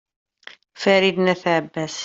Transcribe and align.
farid 0.81 1.15
n 1.21 1.27
at 1.33 1.43
abbas 1.57 1.95